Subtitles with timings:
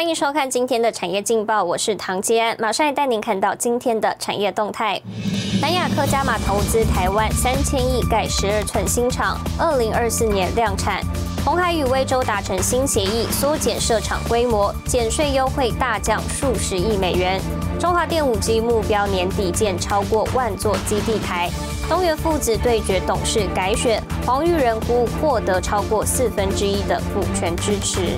[0.00, 4.98] 欢迎收看今天的产业劲报，我是唐吉安，马上来带您看到今天的产业动态。
[5.60, 11.02] 南亚科加码投资台湾三千亿盖十二寸新厂，二零二四年量产。
[11.44, 17.38] 红海与威州达成新协议，缩减设厂规模，减税优惠大降数十亿美元。
[17.78, 21.50] 中华电五 G 目标年底建超过万座基地台。
[21.90, 28.16] 东元父子对决董事改选，黄玉仁估获得超过四分之一的股权支持。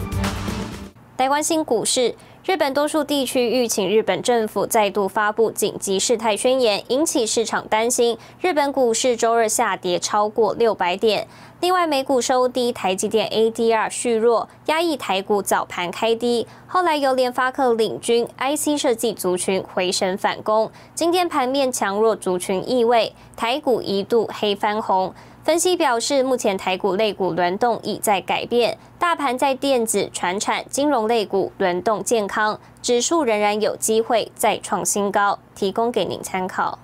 [1.18, 2.14] 来关心股市，
[2.46, 8.16] 日本多数地区欲请日本政府再度发布紧急事态宣言，引起市场担心。
[8.40, 11.28] 日本股市周二下跌超过六百点。
[11.60, 16.46] 另外，美股收低，台积电 ADR 续弱，压抑台股早盘开低。
[16.66, 20.72] 后来由联发科领军，IC 设计族群回升反攻。
[20.94, 25.14] 今天盘面强弱族群意味，台股一度黑翻红。
[25.44, 36.78] 分析表示，目前台股类股轮动已在改变，大盘在电子、船产、金融类股轮动健康，指数仍然有机会再创新高，提供给您参考。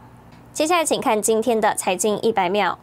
[0.53, 2.77] 接下来，请看今天的财经一百秒。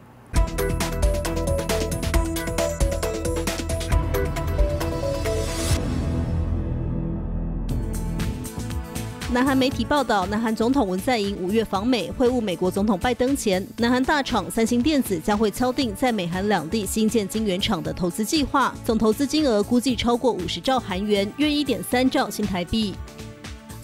[9.32, 22.94] 南韩媒体报道，南韩总统文在寅五月访美会晤美国总统拜登前，南韩大厂三星电子将会敲定在美韩两地新建晶圆厂的投资计划，总投资金额估计超过五十兆韩元，约一点三兆新台币。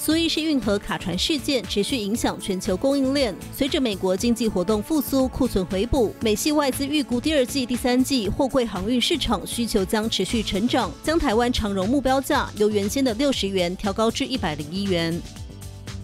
[0.05, 15.23] 苏伊士运河卡船事件持续影响全球供应链，随着美国经济活动复苏、库存回补，美系外资预估第二季、第三季货柜航运市场需求将持续成长，将台湾长荣目标价由原先的六十元调高至一百零一元。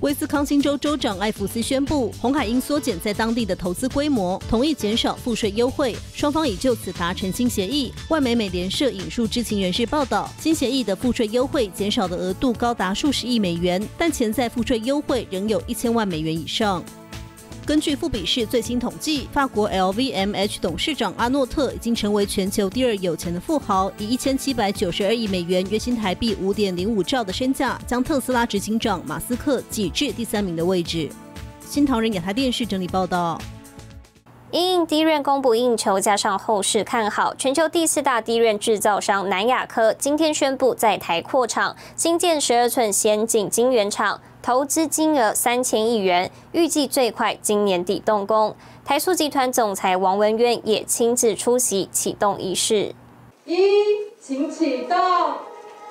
[0.01, 7.93] 威斯康星州州长艾弗斯宣布，红海因缩减在当地的投资规模，同意减少赋税优惠，双方已就此达成新协议。
[8.09, 16.81] 外媒美联社引述知情人士报道，新协议的赋税优惠减少的额度高达数十亿美元，但潜在赋税优惠仍有一千万美元以上。
[17.69, 31.11] 根据富比士最新统计，法国 LVMH 董事长阿诺特已经成为全球第二有钱的富豪，以一千七百九十二亿美元（约新台币五点零五兆）的身价，将特斯拉执行长马斯克挤至第三名的位置。
[31.61, 33.39] 新唐人亚太电视整理报道。
[34.51, 44.19] 因低润供不应求，加上后市看好，全球第四大低润制造商南亚科今天宣布在台扩厂，新建十二寸先进晶圆厂。
[44.49, 48.57] 投资金额三千亿元，预计最快今年底动工。
[48.83, 52.95] 台塑集团总裁王文渊也亲自出席启动仪式。
[53.45, 53.59] 一，
[54.19, 54.97] 请启动。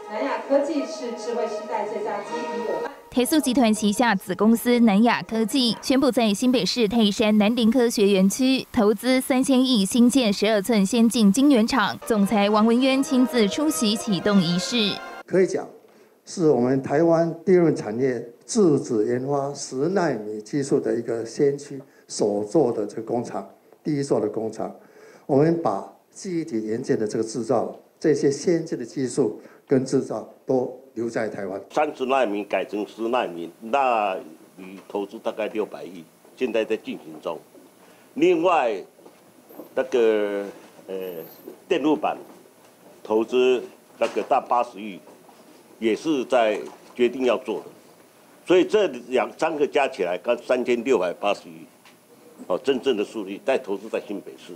[0.09, 2.91] 南亚科技是智慧时代最佳基于伙伴。
[3.11, 11.95] 台塑集团旗下子公司南亚科技宣布，在新北市泰山南林科学园区投资三千亿新建十二寸先进晶圆厂。
[12.07, 14.93] 总裁王文渊亲自出席启动仪式。
[15.27, 15.67] 可以讲，
[16.27, 18.23] 是我们台湾第二产业。
[18.47, 23.45] 自主研发十纳米技术的一个先驱所做的这个工厂，
[23.83, 24.73] 第一座的工厂，
[25.25, 31.61] 我们把记忆体元件的这个制造，这些先进的技术跟制造都留在台湾。
[31.71, 34.17] 三十纳米改成十纳米，那
[34.55, 36.05] 你投资大概六百亿，
[36.37, 37.37] 现在在进行中。
[38.13, 38.81] 另外，
[39.75, 40.45] 那个
[40.87, 40.95] 呃
[41.67, 42.17] 电路板
[43.03, 43.61] 投资
[43.99, 45.01] 那个大八十亿，
[45.79, 46.59] 也是在
[46.95, 47.65] 决定要做的。
[48.45, 51.65] 所以这两三个加起来，刚三千六百八十亿，
[52.47, 54.53] 哦，真正的数据在投资在新北市，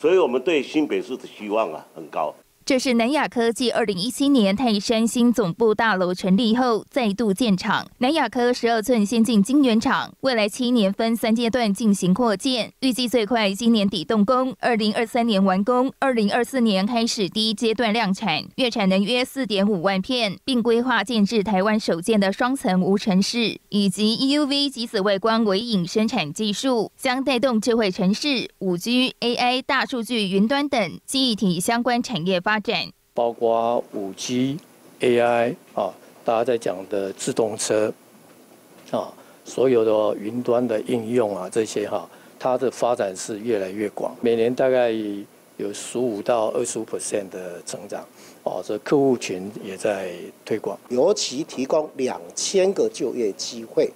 [0.00, 2.34] 所以我们对新北市的希望啊很高。
[2.70, 7.84] 这是南亚科技二零一七年泰山新总部大楼成立后再度建厂。
[7.98, 32.59] 南亚科十二寸先进晶圆厂，未来七年分三阶段进行扩建，预计最快今年底动工，二零二三年完工，二零二四年开始第一阶段量产，月产能约四点五万片，并规划建制台湾首建的双层无尘室，以及 EUV 及紫外光微影生产技术，将带动智慧城市、五 G、AI、大数据、云端等记忆体相关产业发。
[33.14, 34.58] 包括五 G、
[35.00, 35.92] AI 啊，
[36.24, 37.92] 大家在讲的自动车
[38.90, 39.12] 啊，
[39.44, 42.08] 所有的云端的应用啊，这些哈，
[42.38, 44.90] 它的发展是越来越广，每年大概
[45.56, 48.06] 有十五到二十五 percent 的成长
[48.44, 50.12] 哦，这客户群也在
[50.44, 53.90] 推广，尤其提供两千个就业机会，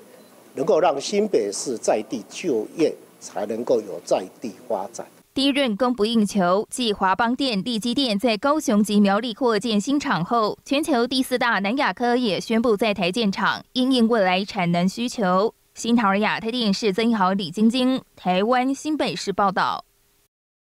[0.55, 5.06] 能够让新北市在地就业，才能够有在地发展。
[5.34, 15.52] 第一任供不应求，继华邦电、利基电在高雄及苗栗扩建新厂后，全球第四大南亚科也宣布在台建厂，因应未来产能需求。
[15.75, 19.84] 新桃亚太电视曾豪、李晶晶，台湾新北市报道。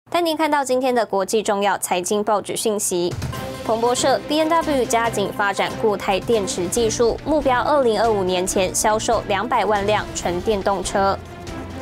[0.08, 3.12] 带您看到今天的国际重要财经报纸讯息。
[3.64, 11.19] 彭博社，B N W 加紧发展固态电池技术，目标二零二五年前销售两百万辆纯电动车。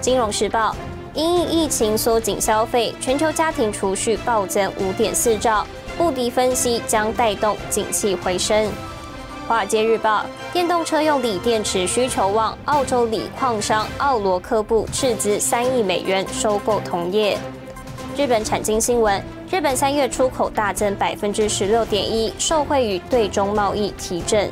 [0.00, 0.74] 金融时报，
[1.18, 5.66] 因疫情缩紧消费，全球家庭储蓄暴增五点四兆，
[5.98, 8.70] 穆迪分析将带动景气回升。
[9.48, 17.36] 华尔街日报，电动车用锂电池需求旺，澳洲锂矿商奥罗科布斥资三亿美元收购同业。
[18.16, 19.20] 日本产经新闻。
[19.50, 24.48] 日本三月出口大增百分之十六点一，受惠于对中贸易提振。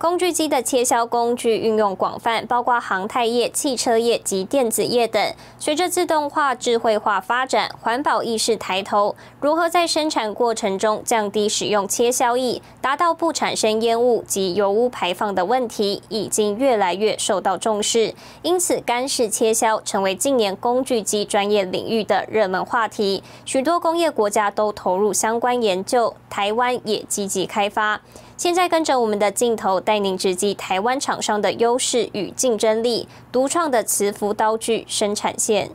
[0.00, 5.22] 工具机的切削工具运用广泛，包括航太业、汽车业及电子业等。
[5.58, 18.14] 随着自动化、智慧化发展，环保意识抬头，如何在生产过程中降低使用切削液，达到不产生烟雾及油污排放的问题，已经越来越受到重视。
[18.40, 23.22] 因此，干式切削成为近年工具机专业领域的热门话题。
[23.44, 28.00] 许多工业国家都投入相关研究，台湾也积极开发。
[28.40, 35.70] 现在跟着我们的镜头，带您直击台湾厂商的优势与竞争力，独创的磁浮刀具生产线。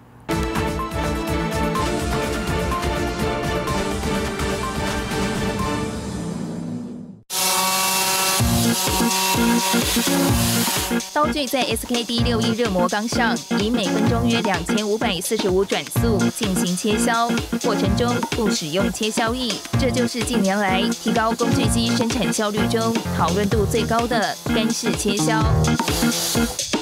[11.13, 17.29] 刀具在 SKD 六一热模钢上，以每分钟约两千五百四十五转速进行切削，
[17.63, 25.41] 过程中不使用切削液，这就是近年来提高工具机生产效率中讨论度最高的干式切削。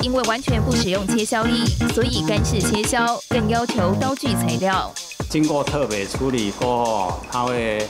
[0.01, 4.91] 因为完全不使用切削液，所以干式切削更要求刀具材料
[5.29, 7.87] 经过特别处理过后，它会。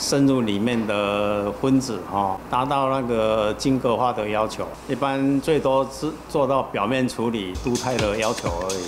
[0.00, 4.66] 深入里面的分子哈，达到那个晶格化的要求。
[4.88, 8.80] 一般最多是做到表面处理镀钛的要求而已。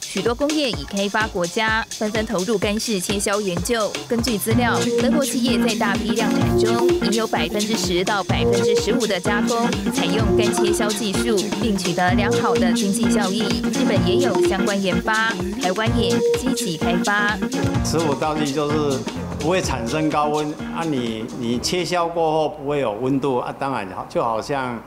[0.00, 3.92] 许多工业已开发国家纷纷投入干式切削研究。
[4.08, 13.60] 根据资料，德国企业在大批量产中，已有百分之十到百分之十五的加工采用干切削技术，并取得良好的经济效益。
[13.74, 15.30] 日本也有相关研发，
[15.60, 17.36] 台湾也积极开发。
[17.84, 18.98] 十五道具就是。
[19.40, 20.82] 不会产生高温啊！
[20.84, 24.78] 你你切削过后不会有温度啊，当然，就好像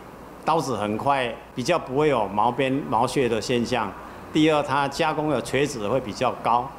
[0.43, 3.91] 刀子很快，比较不会有毛边毛屑的现象。
[4.31, 6.69] 第二，它加工的垂直会比较高。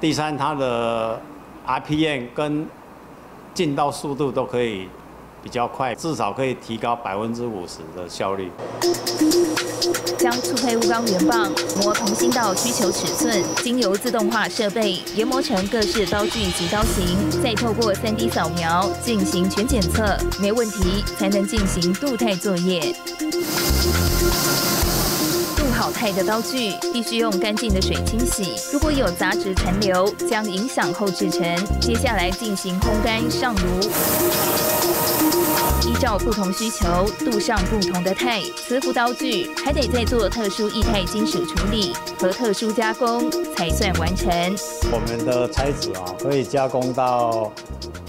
[0.00, 1.20] 第三，它的
[1.66, 2.66] RPM 跟
[3.52, 4.88] 进刀速度都可以。
[5.42, 8.50] 比较快，至少可以提高百分之五十的效率。
[10.18, 22.94] 将粗胚钨钢圆棒磨同心到需求尺寸，经由自动化设备研磨成各式刀具及刀型，再透过 3D 扫描进行全检测，没问题才能进行镀钛作业。
[25.56, 31.42] 镀好钛的刀具必须用干净的水清洗，如果有杂质残留，将影响后制成。
[31.80, 34.65] 接下来进行烘干上炉。
[35.86, 44.28] 依照不同需求镀上不同的钛，磁浮刀具还得再做特殊液态金属处理和特殊加工才算完成。
[44.92, 47.52] 我们的材质啊，可以加工到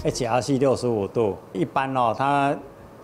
[0.04, 1.36] HRC 六十五度。
[1.52, 2.52] 一般哦，它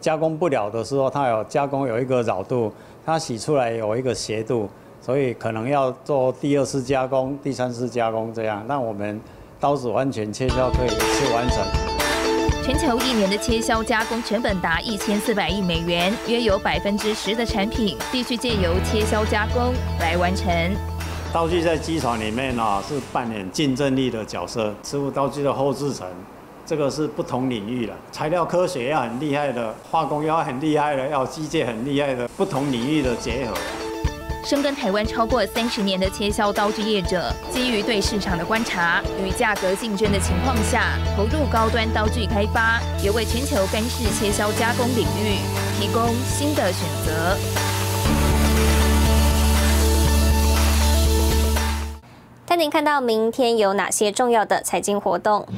[0.00, 2.72] 加工不了的时候，它有加工有一个绕度，
[3.06, 4.68] 它洗出来有一个斜度，
[5.00, 8.64] 所以可能要做第二次加工、第三次加工这样。
[8.66, 9.20] 那我们
[9.60, 11.93] 刀子完全切削可以一次完成。
[12.64, 20.50] 全球一年的切削加工成本达一千四百亿美元，约有百分之十的产品必须借由切削加工来完成。
[21.30, 26.06] 刀具在机床里面呢是扮演竞争力的角色，师傅刀具的后制成，
[26.64, 33.83] 这个是不同领域的，材料科学要很厉害的，化工要很厉害的，要机械很厉害的，不同领域的结合。
[34.44, 45.38] 深耕台湾超过三十年的切削刀具业者，基于对市场的观察与价格竞争的情况下，投入高端刀具开发，也为全球干式切削加工领域
[45.80, 47.38] 提供新的选择。
[52.44, 55.48] 带您看到明天有哪些重要的财经活动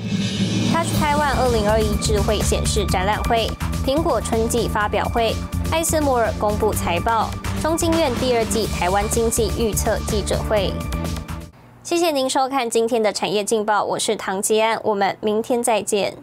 [0.73, 3.50] ：Touch Taiwan 二零二一智慧显示展览会、
[3.85, 5.35] 苹果春季发表会、
[5.73, 7.28] 艾斯摩尔公布财报。
[7.66, 10.73] 中经院第二季台湾经济预测记者会，
[11.82, 16.16] 谢谢您收看今天的产业劲报，我是唐吉安，我们明天再见。